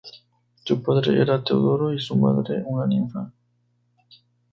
Su 0.63 0.81
padre 0.81 1.21
era 1.21 1.43
Teodoro 1.43 1.93
y 1.93 1.99
su 1.99 2.15
madre 2.15 2.63
una 2.65 2.87
ninfa. 2.87 3.31